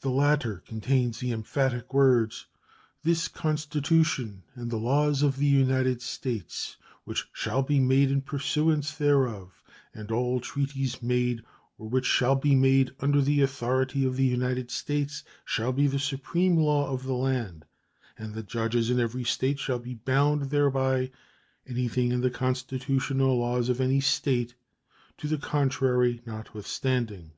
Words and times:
The 0.00 0.10
latter 0.10 0.56
contains 0.66 1.20
the 1.20 1.30
emphatic 1.30 1.94
words 1.94 2.46
This 3.04 3.28
Constitution 3.28 4.42
and 4.56 4.72
the 4.72 4.76
laws 4.76 5.22
of 5.22 5.36
the 5.36 5.46
United 5.46 6.02
States 6.02 6.76
which 7.04 7.28
shall 7.32 7.62
be 7.62 7.78
made 7.78 8.10
in 8.10 8.22
pursuance 8.22 8.92
thereof, 8.96 9.62
and 9.94 10.10
all 10.10 10.40
treaties 10.40 11.00
made 11.00 11.44
or 11.78 11.88
which 11.88 12.06
shall 12.06 12.34
be 12.34 12.56
made 12.56 12.90
under 12.98 13.20
the 13.20 13.40
authority 13.40 14.04
of 14.04 14.16
the 14.16 14.26
United 14.26 14.72
States, 14.72 15.22
shall 15.44 15.70
be 15.70 15.86
the 15.86 16.00
supreme 16.00 16.56
law 16.56 16.90
of 16.90 17.04
the 17.04 17.14
land, 17.14 17.64
and 18.18 18.34
the 18.34 18.42
judges 18.42 18.90
in 18.90 18.98
every 18.98 19.22
State 19.22 19.60
shall 19.60 19.78
be 19.78 19.94
bound 19.94 20.50
thereby, 20.50 21.12
anything 21.68 22.10
in 22.10 22.20
the 22.20 22.30
constitution 22.30 23.20
or 23.20 23.36
laws 23.36 23.68
of 23.68 23.80
any 23.80 24.00
State 24.00 24.56
to 25.16 25.28
the 25.28 25.38
contrary 25.38 26.20
notwithstanding. 26.26 27.30